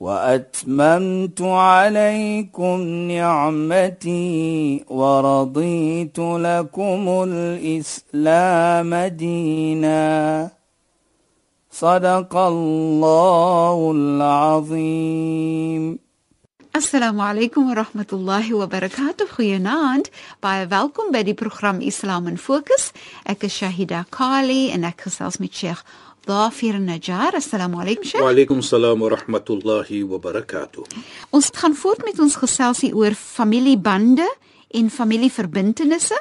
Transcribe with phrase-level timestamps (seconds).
[0.00, 10.50] واتممت عليكم نعمتي ورضيت لكم الاسلام دينا
[11.70, 15.98] صدق الله العظيم
[16.74, 19.30] Assalamu alaykum wa rahmatullahi wa barakatuh.
[19.36, 20.10] Goeienaand.
[20.42, 22.90] Baie welkom by die program Islam in Fokus.
[23.24, 25.78] Ek is Shahida Kali en ek gesels met Sheikh
[26.29, 27.33] Dafir Najjar.
[27.33, 28.21] Assalamu alaykum Sheikh.
[28.21, 30.85] Wa alaykum salaam wa rahmatullahi wa barakatuh.
[31.33, 34.27] Ons gaan voort met ons geselsie oor familiebande
[34.77, 36.19] en familieverbintenisse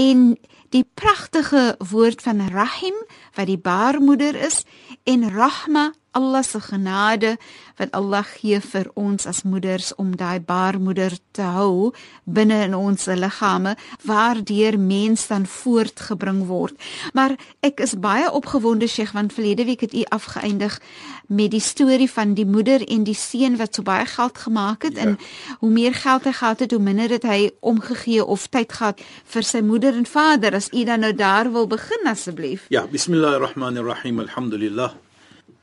[0.00, 0.30] en
[0.72, 2.96] die pragtige woord van Rahim
[3.36, 4.62] wat die baarmoeder is
[5.04, 7.36] en Rahma Allah se genade
[7.78, 11.92] wat Allah gee vir ons as moeders om daai baarmoeder te hou
[12.24, 16.74] binne in ons liggame waardeur mens dan voortgebring word.
[17.14, 20.80] Maar ek is baie opgewonde Sheikh want verlede week het u afgeëindig
[21.28, 24.96] met die storie van die moeder en die seun wat so baie geld gemaak het
[24.96, 25.06] ja.
[25.06, 25.18] en
[25.62, 29.02] hoe meer geld hy gehad het hoe minder het hy omgegee of tyd gehad
[29.34, 32.66] vir sy moeder en vader as u dan nou daar wil begin asseblief.
[32.68, 34.24] Ja, bismillahirrahmanirrahim.
[34.26, 35.07] Alhamdulillah.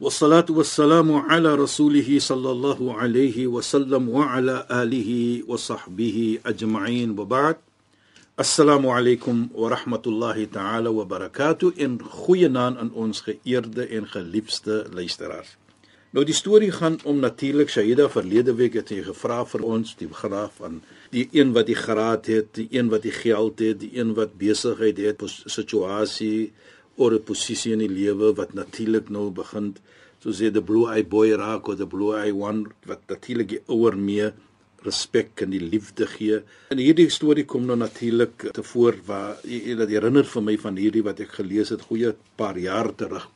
[0.01, 7.57] والصلاه والسلام على رسوله صلى الله عليه وسلم وعلى اله وصحبه اجمعين وبعد
[8.41, 15.57] السلام عليكم ورحمه الله تعالى وبركاته in goeie naam aan ons geëerde en geliefde luisteraars.
[16.11, 20.09] Nou die storie gaan om natuurlik Shaida verlede week het hy gevra vir ons die
[20.11, 20.81] graaf van
[21.13, 24.33] die een wat die graad het, die een wat die geld het, die een wat
[24.41, 26.51] besigheid het, situasie
[26.97, 29.77] oor 'n posisie in die lewe wat natuurlik nou begin
[30.26, 33.62] so sê the blue eye boy raak of the blue eye one wat natuurlik die
[33.70, 34.32] ouer mee
[34.86, 36.40] respek en die liefde gee.
[36.74, 39.38] En hierdie storie kom nou natuurlik te voor waar
[39.82, 43.30] dat herinner vir my van hierdie wat ek gelees het goeie paar jaar terug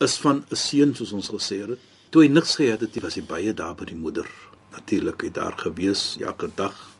[0.00, 1.78] is van 'n seun soos ons gesê het.
[2.10, 4.26] Toe hy niks gehad het, was hy baie daar by die moeder.
[4.72, 6.90] Natuurlik het daar gewees elke dag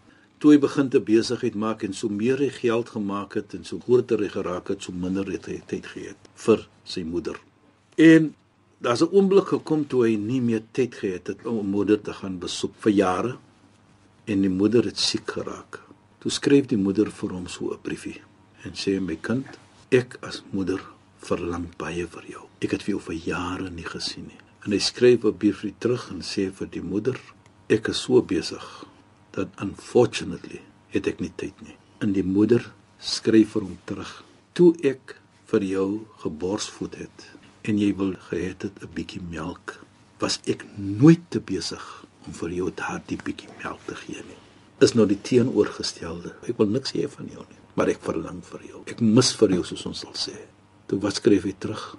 [0.40, 3.78] toe hy begin te besigheid maak en so meer hy geld gemaak het en so
[3.84, 7.36] groter hy geraak het, so minder het hy tyd gehad vir sy moeder.
[8.00, 8.32] En
[8.80, 12.38] daar's 'n oomblik gekom toe hy nie meer tyd gehad het om moeder te gaan
[12.38, 13.36] besoek vir jare
[14.24, 15.80] en die moeder het siek geraak.
[16.18, 18.20] Toe skryf die moeder vir hom so 'n briefie
[18.64, 19.46] en sê my kind,
[19.90, 20.80] ek as moeder
[21.18, 22.44] verlang baie vir jou.
[22.60, 24.40] Ek het vir jou vir jare nie gesien nie.
[24.64, 27.20] En hy skryf 'n briefie terug en sê vir die moeder,
[27.68, 28.86] ek is so besig
[29.32, 31.76] dat unfortunately het ek nie tyd nie.
[32.00, 34.24] In die moeder skryf vir hom terug.
[34.52, 39.80] Toe ek vir jou geborsvoed het en jy wil gehad het 'n bietjie melk,
[40.18, 44.40] was ek nooit te besig om vir jou daardie bietjie melk te gee nie.
[44.80, 46.34] Is nou die teenoorgestelde.
[46.48, 48.82] Ek wil niks hê van jou nie, maar ek verlang vir jou.
[48.86, 50.36] Ek mis vir jou soos ons sal sê.
[50.86, 51.96] Toe wat skryf hy terug?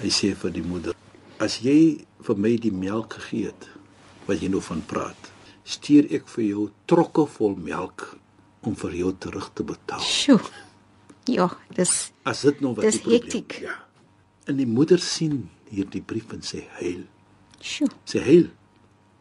[0.00, 0.94] Hy sê vir die moeder:
[1.38, 3.68] "As jy vir my die melk gegee het
[4.26, 5.30] wat jy nou van praat,
[5.64, 8.16] stuur ek vir jou trokke vol melk
[8.66, 10.02] om vir jou terug te betaal.
[10.02, 10.40] Sjoe.
[11.30, 13.58] Ja, dis As dit nou wat dis hektiek.
[13.62, 13.74] Ja.
[14.46, 17.02] En die moeder sien hierdie brief en sê heil.
[17.60, 17.90] Sjoe.
[18.06, 18.48] Sê heil.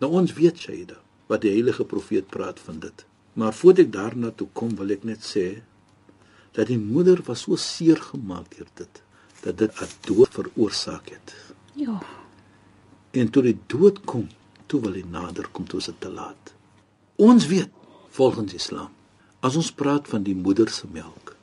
[0.01, 0.99] Nou ons weet Shaida
[1.31, 3.05] wat die heilige profeet praat van dit.
[3.33, 5.47] Maar voordat ek daarna toe kom, wil ek net sê
[6.55, 9.01] dat die moeder was so seer gemaak deur dit
[9.41, 11.35] dat dit 'n dood veroorsaak het.
[11.75, 12.01] Ja.
[13.11, 14.27] En toe die dood kom,
[14.65, 16.53] toe wil hy nader kom toe is dit te laat.
[17.15, 17.69] Ons weet
[18.09, 18.89] volgens Islam
[19.39, 21.35] as ons praat van die moeder se melk,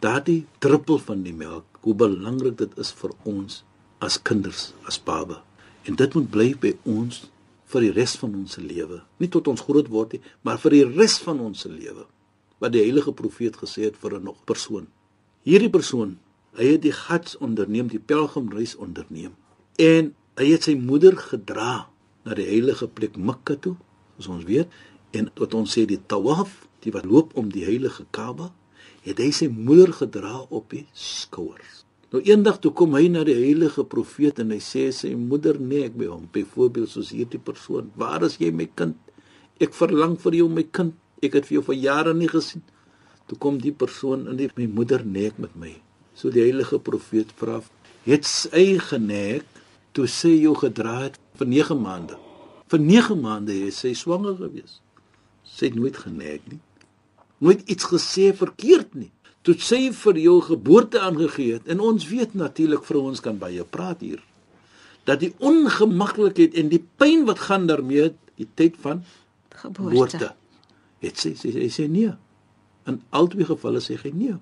[0.00, 3.62] daardie druppel van die melk, hoe belangrik dit is vir ons
[4.02, 5.38] as kinders, as baba.
[5.86, 7.20] En dit moet bly by ons
[7.70, 9.00] vir die res van ons lewe.
[9.22, 12.08] Nie tot ons groot word nie, maar vir die res van ons lewe.
[12.58, 14.88] Wat die heilige profeet gesê het vir 'n nog persoon.
[15.46, 16.18] Hierdie persoon,
[16.58, 19.36] hy het die gats onderneem, die pelgrimreis onderneem.
[19.78, 21.88] En hy het sy moeder gedra
[22.24, 23.76] na die heilige plek Mekka toe,
[24.16, 24.68] soos ons weet,
[25.12, 28.50] en tot ons sê die tawaf, die wat loop om die heilige Kaaba,
[29.06, 31.84] het hy sy moeder gedra op die skouers.
[32.14, 35.86] Nou eendag toe kom hy na die heilige profeet en hy sê sy moeder nee
[35.88, 38.98] ek by hom, byvoorbeeld soos hierdie persoon, waar is jy my kind?
[39.62, 40.94] Ek verlang vir jou my kind.
[41.24, 42.62] Ek het vir jou vir jare nie gesien.
[43.26, 45.72] Toe kom die persoon en die my moeder nee ek met my.
[46.14, 47.62] So die heilige profeet vra,
[48.06, 49.46] het sy geneek
[49.96, 52.18] toe sy jou gedra het vir 9 maande.
[52.70, 54.80] Vir 9 maande het sy swanger gewees.
[55.46, 56.60] Sy het nooit geneig nie.
[57.38, 59.10] Nooit iets gesê verkeerd nie.
[59.46, 64.00] Toe sy vir jou geboorte aangegee het en ons weet natuurlik vrouens kan baie praat
[64.00, 64.22] hier
[65.06, 68.10] dat die ongemaklikheid en die pyn wat gaan daarmee
[68.40, 69.04] die tyd van
[69.54, 70.18] Geboorte.
[70.18, 70.32] geboorte.
[71.04, 72.10] Het sy sê sy sê nee.
[72.90, 74.34] In albei gevalle sê sy nee.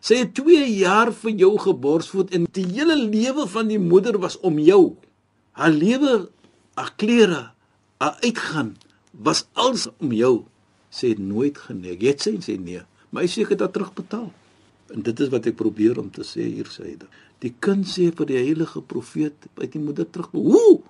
[0.00, 4.38] Sy het 2 jaar vir jou geborsvoed en die hele lewe van die moeder was
[4.46, 4.96] om jou.
[5.58, 6.28] Haar lewe,
[6.78, 7.42] haar klere,
[7.98, 8.76] haar uitgaan
[9.12, 10.46] was alles om jou.
[10.90, 12.00] Sy het nooit geneig.
[12.02, 14.30] Het sy sê nee, maar hy seker dat terugbetaal.
[14.94, 17.08] En dit is wat ek probeer om te sê hier syde.
[17.44, 20.32] Die kind sê vir die heilige profeet uit die moeder terug.
[20.32, 20.80] Hoe?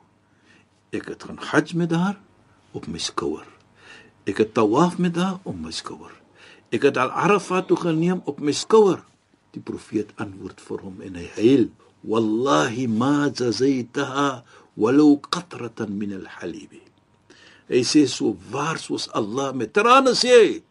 [0.94, 2.16] Ek het gaan hajj met haar
[2.72, 3.44] op my skouer.
[4.28, 6.14] Ek het tawaf met haar op my skouer.
[6.72, 9.02] Ek het al Arafat toe geneem op my skouer.
[9.56, 11.64] Die profeet antwoord vir hom en hy huil:
[12.04, 14.44] "Wallahi ma jazaitaha
[14.76, 16.87] walau qatratan min al-halib."
[17.68, 20.62] Hy sê so waar soos Allah met trane sê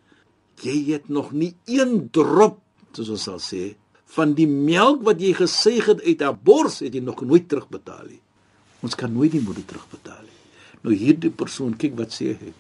[0.64, 2.58] jy het nog nie een drop,
[2.98, 3.76] soos ons sal sê,
[4.16, 8.08] van die melk wat jy gesuig het uit haar bors het jy nog nooit terugbetaal
[8.10, 8.22] nie.
[8.86, 10.38] Ons kan nooit die moeder terugbetaal nie.
[10.86, 12.54] Nou hierdie persoon, kyk wat sê hy.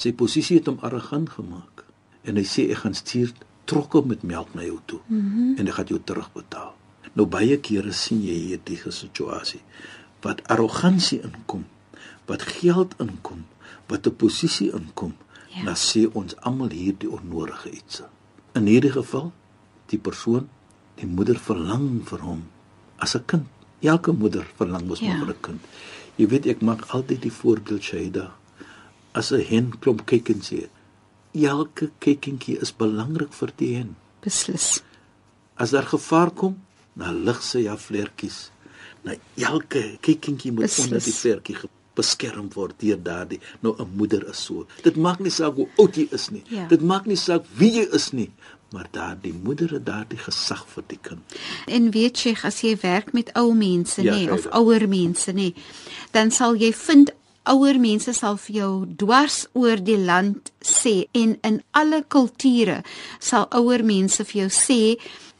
[0.00, 1.84] Sy posisie het hom arrogant gemaak.
[2.24, 3.34] En hy sê ek gaan stuur
[3.68, 5.54] trokke met melk na jou toe mm -hmm.
[5.58, 6.72] en ek gaan jou terugbetaal.
[7.14, 9.60] Nou baie kere sien jy hierdie situasie
[10.24, 11.66] wat arrogansie inkom,
[12.26, 13.44] wat geld inkom,
[13.88, 15.14] wat 'n posisie inkom,
[15.48, 15.64] ja.
[15.64, 18.02] dan sê ons almal hierdie onnodige iets.
[18.52, 19.32] In hierdie geval,
[19.86, 20.48] die persoon,
[20.94, 22.44] die moeder verlang vir hom
[22.96, 23.46] as 'n kind.
[23.80, 25.18] Elke moeder verlang mos ja.
[25.18, 25.60] vir 'n kind.
[26.16, 28.32] Jy weet ek maak altyd die voorbeeld Shaida
[29.12, 30.70] as 'n hen klomp kykens het.
[31.32, 33.96] Elke kykentjie is belangrik vir die hen.
[34.20, 34.82] Beslis.
[35.54, 36.62] As daar gevaar kom,
[36.94, 38.50] dan lig sy haar vleertjies.
[39.02, 40.84] Na elke kykentjie moet Beslis.
[40.84, 41.56] onder die vleertjie
[41.94, 43.40] beskerm word deur daardie.
[43.60, 44.66] Nou 'n moeder is so.
[44.82, 46.42] Dit maak nie saak hoe oud jy is nie.
[46.48, 46.66] Ja.
[46.66, 48.30] Dit maak nie saak wie jy is nie,
[48.72, 51.20] maar daardie moeder het daardie gesag vir die kind.
[51.66, 55.54] En weet jy, as jy werk met ou mense Ja, nê of ouer mense nê,
[56.10, 57.12] dan sal jy vind
[57.44, 62.82] ouer mense sal vir jou dwars oor die land sê en in alle kulture
[63.20, 64.78] sal ouer mense vir jou sê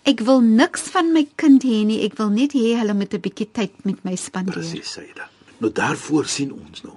[0.05, 3.25] ek wil niks van my kind hê nie, ek wil net hê hulle moet 'n
[3.25, 4.61] bietjie tyd met my spandeer.
[4.61, 5.31] Presies, Saida.
[5.59, 6.97] Nou daarvoor sien ons nou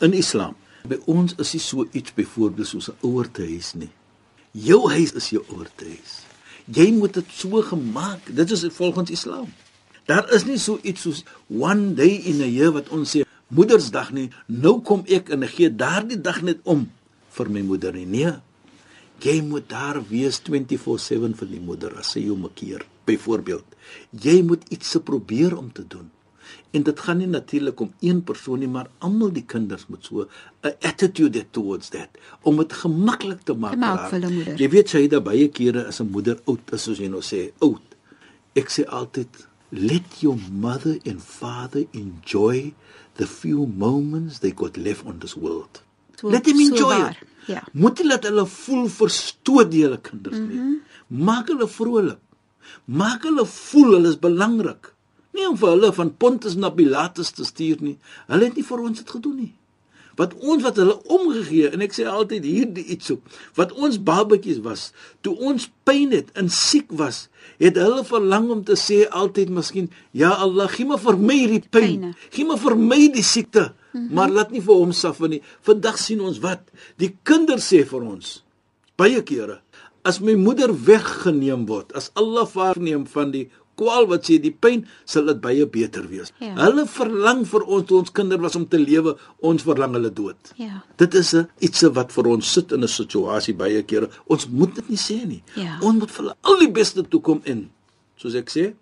[0.00, 0.56] in Islam.
[0.86, 3.90] By ons is nie so iets byvoorbeeld soos 'n ouertehuis nie.
[4.50, 6.24] Jou huis is jou ouertehuis.
[6.64, 8.20] Jy moet dit so gemaak.
[8.34, 9.52] Dit is volgens Islam.
[10.04, 14.10] Daar is nie so iets soos one day in a year wat ons sê Moedersdag
[14.10, 14.30] nie.
[14.50, 16.88] Nou kom ek en gee daardie dag net om
[17.36, 18.06] vir my moeder nie.
[18.06, 18.32] Nee.
[19.22, 22.84] Jy moet daar wees 24/7 vir die moeder as sy jou makkeer.
[23.06, 23.64] Byvoorbeeld,
[24.10, 26.10] jy moet iets se probeer om te doen.
[26.70, 30.26] En dit gaan nie natuurlik om een persoon nie, maar almal die kinders moet so
[30.62, 32.08] 'n attitude towards that
[32.42, 33.72] om dit gemaklik te maak.
[33.72, 34.56] Te maak vir hulle moeder.
[34.58, 37.82] Jy weet het baie kere as 'n moeder oud is soos jy nou sê, oud.
[38.54, 42.74] Ek sê altyd let your mother and father enjoy
[43.14, 45.82] the few moments they got left on this world.
[46.16, 47.28] So- let them so enjoy waar, it.
[47.46, 47.62] ja.
[47.72, 50.56] Moet nie laat hulle voel verstoot deur hulle kinders nie.
[50.56, 51.24] Mhm.
[51.24, 52.18] Maak hulle vrolik.
[52.84, 54.92] Maak hulle voel hulle is belangrik.
[55.36, 57.96] Nie om vir hulle van Pontus na Pilatus te stuur nie.
[58.30, 59.52] Hulle het nie vir ons dit gedoen nie.
[60.16, 63.26] Wat ons wat hulle omgegee en ek sê altyd hierdie iets op.
[63.58, 64.88] Wat ons babatjies was,
[65.20, 67.26] toe ons pyn het en siek was,
[67.60, 71.68] het hulle verlang om te sê altyd miskien, ja Allah, gee maar vir my hierdie
[71.68, 72.14] pyn.
[72.32, 74.14] Gee maar vir my die siekte, mm -hmm.
[74.16, 75.42] maar laat nie vir hom suffer nie.
[75.60, 76.64] Vandag sien ons wat
[76.96, 78.42] die kinders sê vir ons.
[78.96, 79.60] Baie kere
[80.06, 84.86] as my moeder weggeneem word, as Allah waarneem van die kwaal wat sê die pyn,
[85.04, 86.32] sal dit baie beter wees.
[86.40, 86.54] Ja.
[86.64, 90.52] Hulle verlang vir ons toe ons kinder was om te lewe, ons verlang hulle dood.
[90.56, 90.82] Ja.
[90.96, 94.08] Dit is 'n iets wat vir ons sit in 'n situasie baie kere.
[94.26, 95.42] Ons moet dit nie sê nie.
[95.54, 95.78] Ja.
[95.82, 97.70] Ons moet vir hulle al die beste toekom in.
[98.16, 98.74] Soos ek sê,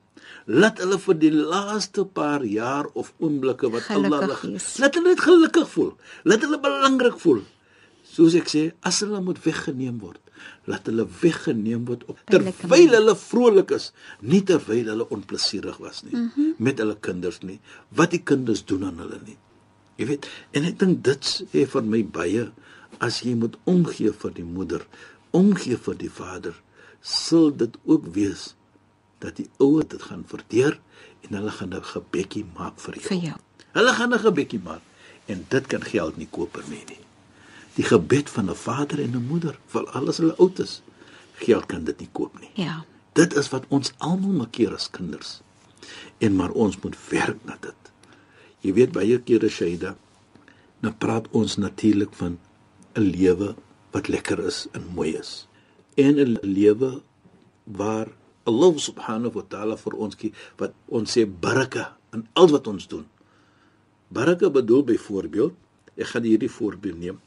[0.47, 4.79] laat hulle vir die laaste paar jaar of oomblikke wat Allah Gelukkig hulle wees.
[4.79, 5.93] laat hulle dit gelukkig voel.
[6.25, 7.43] Laat hulle belangrik voel.
[8.15, 10.21] Soos ek sê, as hulle moet weggeneem word,
[10.71, 16.17] laat hulle weggeneem word op terwyl hulle vrolik is, nie terwyl hulle onplesierig was nie
[16.17, 16.55] mm -hmm.
[16.59, 17.61] met hulle kinders nie.
[17.89, 19.39] Wat die kinders doen aan hulle nie.
[19.97, 22.51] Jy weet, en ek dink dit sê vir my baie
[22.99, 24.87] as jy moet omgee vir die moeder,
[25.31, 26.55] omgee vir die vader,
[27.01, 28.55] sal dit ook wees
[29.19, 30.81] dat die ouer dit gaan verteer
[31.23, 33.07] en hulle gaan 'n gebedjie maak vir jou.
[33.09, 33.39] Vir jou.
[33.73, 34.83] Hulle gaan 'n gebedjie maak
[35.27, 36.85] en dit kan geld nie koop per nie.
[37.75, 40.83] Die gebed van 'n vader en 'n moeder, vir alles hulle oud is,
[41.33, 42.51] geld kan dit nie koop nie.
[42.55, 42.85] Ja.
[43.13, 45.41] Dit is wat ons almal makkeer as kinders.
[46.19, 47.93] En maar ons moet werk na dit.
[48.61, 49.97] Jy weet baie kere Shaida,
[50.81, 52.39] dan praat ons natuurlik van
[52.95, 53.55] 'n lewe
[53.91, 55.47] wat lekker is en mooi is.
[55.95, 57.03] En 'n lewe
[57.65, 58.09] waar
[58.45, 62.89] Allah subhanahu wa ta'ala vir ons gee wat ons sê baraka in al wat ons
[62.89, 63.07] doen.
[64.09, 65.55] Baraka bedoel byvoorbeeld,
[65.97, 67.21] ek gaan hierdie voorbeeld neem.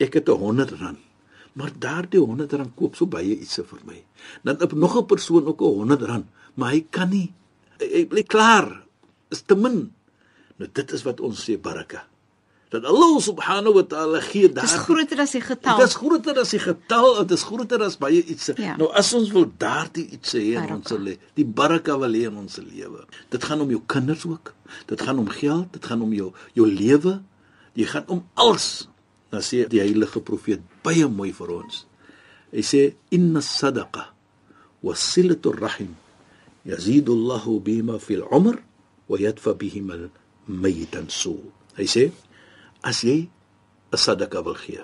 [0.00, 0.98] Ek het 'n 100 rand
[1.52, 3.98] maar daardie 100 rand koop so baie iets vir my.
[4.46, 7.32] Dan op nog 'n persoon ook 'n 100 rand, maar hy kan nie
[7.78, 8.84] hy bly klaar.
[9.28, 9.92] Is te min.
[10.56, 12.06] Nou dit is wat ons sê baraka.
[12.68, 14.64] Dat Allah subhanahu wa ta'ala gee daar.
[14.64, 15.78] Dis groter as die getal.
[15.78, 18.50] Dis groter as die getal, dit is groter as baie iets.
[18.56, 18.76] Ja.
[18.76, 22.36] Nou as ons wil daardie iets hê in ons lewe, die baraka wil hê in
[22.36, 23.06] ons lewe.
[23.28, 24.54] Dit gaan om jou kinders ook.
[24.86, 27.22] Dit gaan om geld, dit gaan om jou jou lewe.
[27.72, 28.89] Dit gaan om alles.
[29.30, 31.84] Dan sê die heilige profeet baie mooi vir ons.
[32.50, 32.82] Hy sê
[33.14, 34.10] inna sadaqa
[34.82, 35.94] wasilatu rahim
[36.66, 38.58] yazidu Allahu bima fil umr
[39.08, 40.08] wa yadfa bihim al
[40.46, 41.36] maytan su.
[41.78, 42.10] Hy sê
[42.82, 43.28] as jy
[43.92, 44.82] 'n sadaqa wil gee,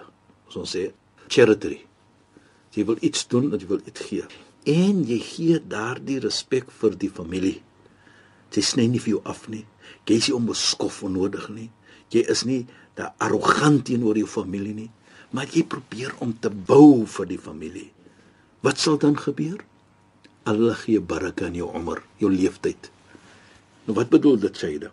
[0.49, 0.93] as ons sê
[1.29, 1.87] charity.
[2.75, 4.25] Jy wil iets doen, jy wil iets gee.
[4.67, 7.63] En jy gee daardie respek vir die familie.
[8.53, 9.65] Jy sny nie vir jou af nie.
[10.07, 11.71] Jy is nie onbeskof onnodig nie.
[12.15, 14.91] Jy is nie da arrogant teenoor jou familie nie,
[15.31, 17.91] maar jy probeer om te bou vir die familie.
[18.65, 19.59] Wat sal dan gebeur?
[20.47, 22.91] Allah gee baraka in jou umr, jou leeftyd.
[23.87, 24.93] Nou wat bedoel dit Shaida?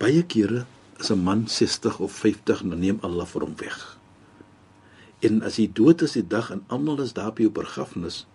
[0.00, 0.66] Baie kere
[1.00, 3.98] as 'n man 60 of 50 dan neem Allah vir hom weg.
[5.20, 8.26] En as hy dood is die dag en almal is daar by jou begrafnis,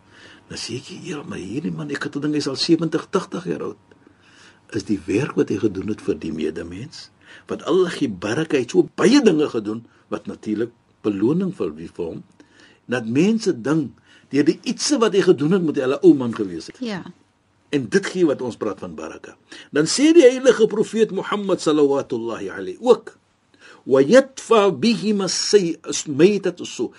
[0.50, 3.46] dan sê ek, "Ja, maar hierdie man, ek het gedink hy is al 70, 80
[3.46, 3.78] jaar oud."
[4.70, 7.10] Is die werk wat hy gedoen het vir die medemens,
[7.48, 7.65] wat
[8.54, 10.72] hy het so baie dinge gedoen wat natuurlik
[11.06, 12.24] beloning vir wie vir hom.
[12.92, 13.94] Dat mense dink
[14.34, 16.80] deur die ietsie wat hy gedoen het, hy 'n ou man gewees het.
[16.80, 17.04] Ja.
[17.70, 19.38] En dit gee wat ons praat van baraka.
[19.72, 22.04] Dan sê die heilige profeet Mohammed sallallahu
[22.50, 23.18] alayhi ook
[23.86, 26.94] wa yatfa bihi masayyi'at so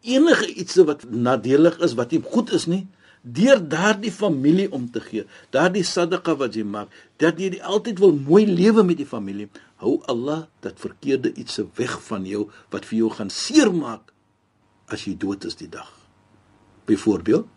[0.00, 2.86] enige iets wat nadelig is wat nie goed is nie
[3.22, 6.88] deur daardie familie om te gee daardie sadaqa wat jy maak
[7.20, 9.48] dat jy altyd wil mooi lewe met die familie
[9.84, 14.12] hou Allah dat verkeerde iets weg van jou wat vir jou gaan seermaak
[14.88, 15.90] as jy dood is die dag
[16.86, 17.48] byvoorbeeld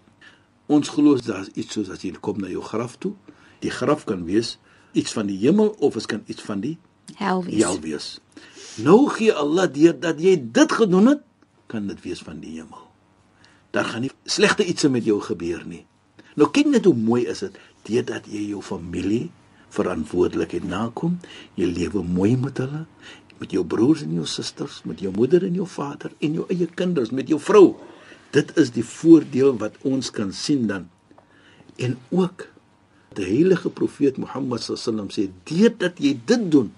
[0.65, 3.13] Ons glo daar's iets soos as jy kom na jou graf toe.
[3.63, 4.57] Die graf kan wees
[4.93, 6.77] iets van die hemel of dit kan iets van die
[7.19, 7.59] Helwies.
[7.59, 8.07] hel wees.
[8.79, 11.21] Nou gee Allah deur dat jy dit gedoen het,
[11.67, 12.87] kan dit wees van die hemel.
[13.73, 15.83] Daar gaan nie slegte iets met jou gebeur nie.
[16.37, 19.31] Nou kyk net hoe mooi is dit deurdat jy jou familie
[19.73, 21.17] verantwoordelikheid nakom,
[21.57, 22.83] jy lewe mooi met hulle,
[23.41, 26.67] met jou broers en jou susters, met jou moeder en jou vader en jou eie
[26.79, 27.73] kinders, met jou vrou.
[28.33, 30.87] Dit is die voordeel wat ons kan sien dan.
[31.81, 32.47] En ook
[33.17, 36.71] die heilige profeet Mohammed sallam sê deurdat jy dit doen,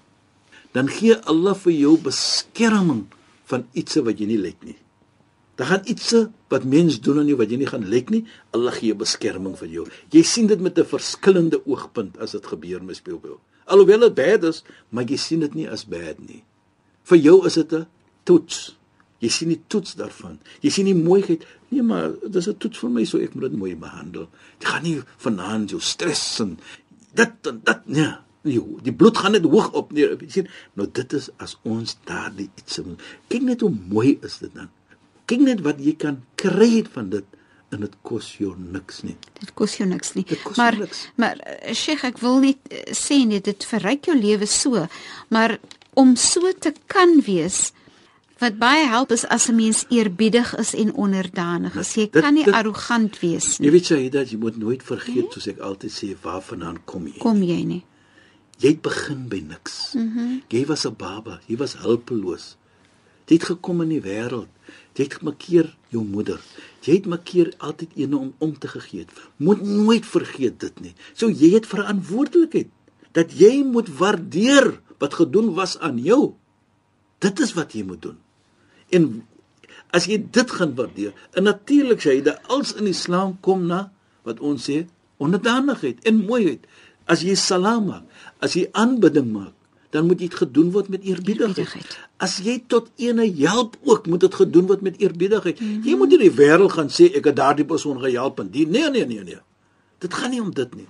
[0.76, 3.06] dan gee Allah vir jou beskerming
[3.48, 4.76] van iets wat jy nie lyk nie.
[5.56, 6.12] Daar gaan iets
[6.52, 9.68] wat mens doen aan jou wat jy nie gaan lyk nie, Allah gee beskerming vir
[9.72, 9.84] jou.
[10.12, 13.40] Jy sien dit met 'n verskillende oogpunt as dit gebeur misbeeld.
[13.64, 16.44] Alhoewel dit bad is, maar jy sien dit nie as bad nie.
[17.02, 17.86] Vir jou is dit 'n
[18.22, 18.76] toets.
[19.18, 20.38] Jy sien die toets daarvan.
[20.60, 21.46] Jy sien die mooiheid.
[21.68, 24.28] Nee, maar dis 'n toets vir my, so ek moet dit mooi behandel.
[24.60, 26.58] Jy gaan nie vanaand jou stres en
[27.14, 28.12] dit en dit nee.
[28.42, 30.48] Nee, die bloed gaan net hoog op nee, sien.
[30.74, 33.00] Nou dit is as ons daardie iets moet.
[33.28, 34.68] Kyk net hoe mooi is dit dan.
[35.26, 37.24] Kyk net wat jy kan kry van dit
[37.74, 39.16] en dit kos jou niks nie.
[39.40, 40.24] Dit kos jou niks nie.
[40.44, 41.08] Kos maar niks.
[41.16, 44.86] maar eh, Sheikh, ek wil net eh, sê net dit verryk jou lewe so,
[45.28, 45.58] maar
[45.94, 47.72] om so te kan wees
[48.38, 51.94] wat baie help is as 'n mens eerbiedig is en onderdanig is.
[51.94, 53.70] Jy Dit- kan nie dit- arrogant wees Jy nie.
[53.70, 57.18] weet jy dat jy moet nooit vergeet soos ek altyd sê waarvandaan kom jy.
[57.18, 57.84] Kom jy nie?
[58.58, 59.92] Jy het begin by niks.
[59.94, 60.42] Mm -hmm.
[60.48, 62.56] Jy was 'n baba, jy was hulpeloos.
[63.26, 64.46] Jy het gekom in die wêreld.
[64.96, 66.40] Jy het makeer jou moeder.
[66.86, 69.04] Jy het makeer altyd eene om om te gegee.
[69.04, 69.12] het.
[69.36, 70.94] Moet nooit vergeet dit nie.
[71.14, 72.68] So jy het verantwoordelikheid
[73.12, 76.34] dat jy moet waardeer wat gedoen was aan jou.
[77.18, 78.18] Dit is wat jy moet doen.
[78.92, 79.26] En
[79.96, 83.90] as jy dit gaan waardeer, en natuurlik sê hy dat als in Islam kom na
[84.26, 84.84] wat ons sê
[85.22, 86.66] onderdanigheid en mooiheid.
[87.06, 88.04] As jy salam maak,
[88.42, 89.54] as jy aanbidding maak,
[89.90, 91.56] dan moet dit gedoen word met eerbiedigheid.
[91.56, 92.08] Eerbiedigheid.
[92.16, 95.60] As jy tot ene help ook, moet dit gedoen word met eerbiedigheid.
[95.60, 95.88] Mm -hmm.
[95.88, 98.90] Jy moet nie die wêreld gaan sê ek het daardie persoon gehelp en die nee
[98.90, 99.40] nee nee nee.
[99.98, 100.88] Dit gaan nie om dit nie.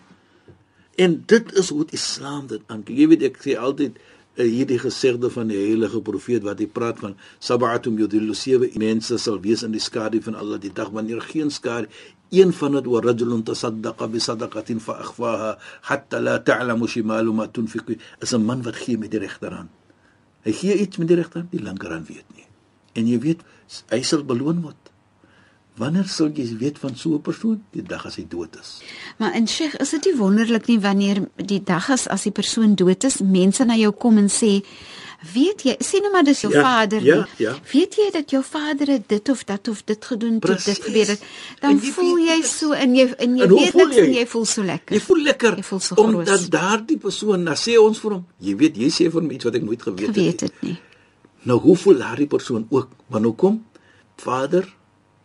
[0.97, 2.97] En dit is hoe Islam dit aankyk.
[2.97, 3.99] Jy weet ek sê altyd
[4.37, 9.40] hierdie gesegde van die heilige profeet wat hy praat van sab'atum yudillu sewe mense sal
[9.40, 11.88] wees in die skadu van Allah die dag wanneer geen skadu
[12.31, 17.47] een van dit wa rajulun tasaddaqa bi sadaqatin fa akhfaha hatta la ta'lamu shimalu ma
[17.47, 19.71] tunfiqu is 'n man wat gee met die regterhand.
[20.43, 22.47] Hy gee iets met die regterhand, die linkerhand weet nie.
[22.95, 23.40] En jy weet,
[23.90, 24.86] hy sal beloon word.
[25.76, 27.62] Wanneer sal jy weet van so 'n persoon?
[27.73, 28.80] Die dag as hy dood is.
[29.18, 32.75] Maar in Sheikh, is dit nie wonderlik nie wanneer die dag is as die persoon
[32.75, 34.64] dood is, mense na jou kom en sê,
[35.35, 37.25] "Weet jy, sien nou maar dis jou Ja, vader ja, nie.
[37.47, 37.54] ja.
[37.73, 41.06] Weet jy dat jou vader het dit of dat of dit gedoen toe dit gebeur
[41.06, 41.23] het?"
[41.61, 44.04] Dan jy voel weet jy dit- so jy en jy En hoe weet niks en
[44.12, 44.18] jy?
[44.18, 44.95] jy voel so lekker.
[44.97, 46.14] Jy voel lekker Jy voel so groot.
[46.14, 49.45] omdat daardie persoon, nou sê ons vir hom, jy weet jy sê vir hom iets
[49.45, 50.52] wat ek nooit geweet, Geweet het.
[50.52, 50.78] dit nie.
[51.42, 52.88] Nou hoe voel daardie persoon ook?
[53.09, 53.64] Want hoekom?
[54.16, 54.75] Vader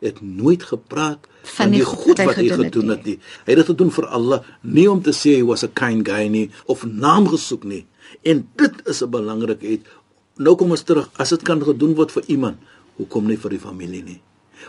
[0.01, 3.15] het nooit gepraat van, die die goed wat hy gedoen het nie.
[3.17, 3.43] nie.
[3.45, 6.25] Hy het dit gedoen vir Allah, nie om te sê hy was a kind guy
[6.33, 7.85] nie of naam gesoek nie.
[8.25, 9.85] En dit is 'n belangrikheid.
[10.41, 12.57] Nou kom ons terug, as dit kan gedoen word vir iemand,
[12.97, 14.21] hoekom nie vir die familie nie?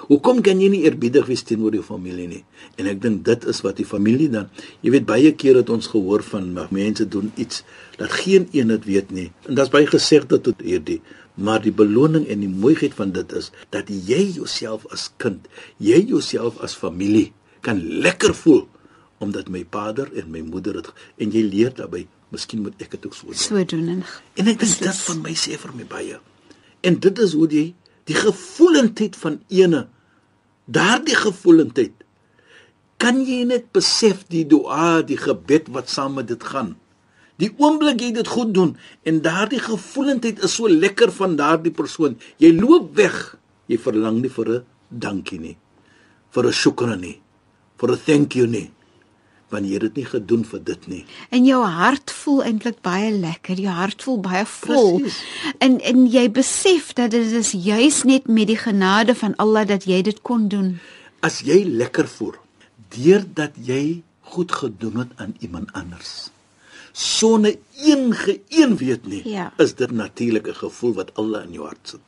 [0.08, 2.44] Hoekom kan jy nie eerbiedig wees teenoor jou familie nie?
[2.80, 4.48] En ek dink dit is wat die familie dan,
[4.80, 7.62] jy weet baie keer het ons gehoor van mense doen iets
[7.98, 9.30] dat geen een dit weet nie.
[9.48, 11.00] En daar's baie gesegde tot hierdie,
[11.34, 15.48] maar die beloning en die mooiheid van dit is dat jy jouself as kind,
[15.78, 17.32] jy jouself as familie
[17.64, 18.66] kan lekker voel
[19.22, 20.90] omdat my vader en my moeder het
[21.22, 23.38] en jy leer daarbey, miskien moet ek dit ook so doen.
[23.38, 26.18] So doen en En ek dink dit van my sê vir my baie.
[26.82, 27.66] En dit is hoe jy
[28.10, 29.86] die gevoelendheid van ene
[30.66, 31.94] daardie gevoelendheid
[33.02, 36.76] kan jy net besef die dua, die gebed wat saam met dit gaan.
[37.42, 38.76] Die oomblik jy dit goed doen
[39.08, 42.14] en daardie gevoelendheid is so lekker van daardie persoon.
[42.38, 43.16] Jy loop weg.
[43.66, 45.56] Jy verlang nie vir 'n dankie nie.
[46.30, 47.20] Vir 'n shukran nie.
[47.78, 48.70] Vir 'n thank you nie.
[49.50, 51.04] Want jy het dit nie gedoen vir dit nie.
[51.30, 53.56] En jou hart voel eintlik baie lekker.
[53.60, 55.00] Jou hart voel baie vol.
[55.00, 55.22] Presies.
[55.58, 59.84] En en jy besef dat dit is juis net met die genade van Allah dat
[59.84, 60.80] jy dit kon doen.
[61.20, 62.34] As jy lekker voel
[62.88, 66.30] deurdat jy goed gedoen het aan iemand anders.
[66.92, 69.52] Sonder een geëen weet nie, Ja.
[69.56, 72.00] is dit natuurlik 'n gevoel wat Allah in jou hart sit.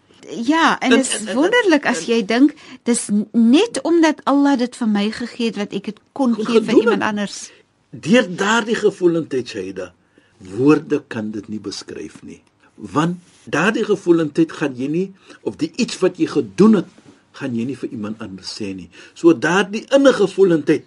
[0.47, 5.11] Ja, en dit is wonderlik as jy dink dis net omdat Allah dit vir my
[5.11, 7.51] gegee het wat ek dit kon gee vir iemand anders.
[7.91, 9.93] Deur daardie gevoelendheid Shaida,
[10.39, 12.43] woorde kan dit nie beskryf nie.
[12.75, 16.87] Want daardie gevoelendheid gaan jy nie of die iets wat jy gedoen het,
[17.33, 18.89] gaan jy nie vir iemand anders sê nie.
[19.15, 20.85] So daardie innige gevoelendheid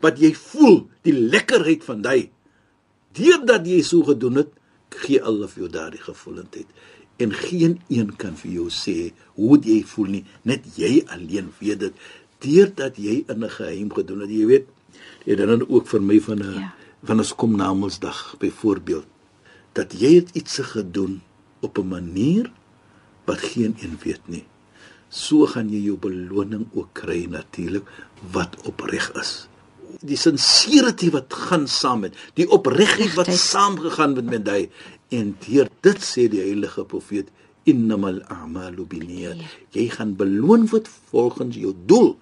[0.00, 2.30] wat jy voel, die lekkerheid van daai
[3.12, 4.50] deurdat jy so gedoen het,
[4.90, 6.66] gee Allah vir jou daardie gevoelendheid.
[7.20, 11.80] En geen een kan vir jou sê hoe jy voel nie, net jy alleen weet
[11.80, 11.94] dit
[12.40, 14.30] deurdat jy in 'n geheim gedoen het.
[14.30, 14.66] Jy weet,
[15.26, 16.74] jy dan ook vir my van 'n Ja.
[17.04, 19.06] van 'n kom Namedsdag byvoorbeeld
[19.72, 21.22] dat jy het iets gedoen
[21.60, 22.50] op 'n manier
[23.24, 24.44] wat geen een weet nie.
[25.08, 27.88] So gaan jy jou beloning ook kry natuurlik
[28.32, 29.49] wat opreg is.
[30.00, 34.68] Die sincerity wat gaan saam met die opregtheid wat saamgegaan met hy
[35.10, 37.30] en deur dit sê die heilige profeet
[37.68, 39.40] innamal a'malu binniyat.
[39.40, 39.48] Ja.
[39.76, 42.14] Jy gaan beloon word volgens jou doel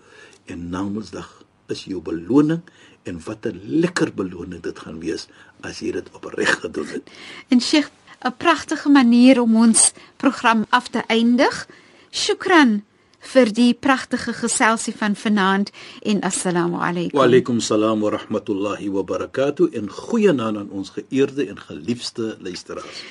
[0.49, 1.29] en Namedsdag
[1.73, 2.63] is jou beloning
[3.09, 5.29] en wat 'n lekker beloning dit gaan wees
[5.61, 7.11] as jy dit opreg gedoen het.
[7.49, 7.91] En Sheikh,
[8.25, 11.69] 'n pragtige manier om ons program af te eindig.
[12.11, 12.83] Shukran
[13.21, 15.71] vir die pragtige geselsie van vanaand
[16.03, 17.19] en assalamu alaykum.
[17.19, 23.03] Wa alaykum salaam wa rahmatullahi wa barakatuh en goeienaand aan ons geëerde en geliefde luisteraars.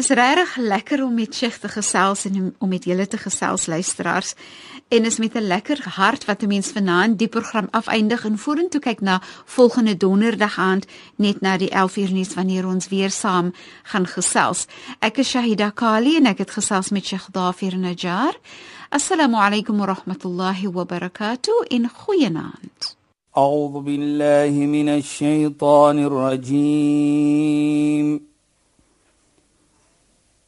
[0.00, 4.34] Dis regtig lekker om met Sheikh te gesels en om- met julle te gesels luisteraars.
[4.88, 8.80] En is met 'n lekker hart wat 'n mens vanaand die program afeindig en vorentoe
[8.80, 14.06] kyk na volgende donderdag aand net na die 11uur nuus wanneer ons weer saam gaan
[14.06, 14.66] gesels.
[15.00, 18.34] Ek is Shahida Kali en ek het gesels met Sheikh Dafir Najjar.
[18.92, 22.96] Alaykum wa rahmatullahi wa barakatuh in goeienaand.
[23.38, 28.20] أعوذ بالله من الشيطان الرجيم.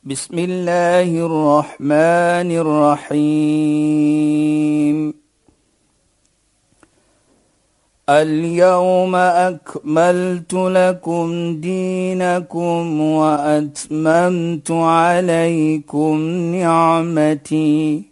[0.04, 2.50] بسم الله الرحمن
[3.10, 5.14] الرحيم.
[8.08, 16.16] اليوم أكملت لكم دينكم وأتممت عليكم
[16.54, 18.11] نعمتي.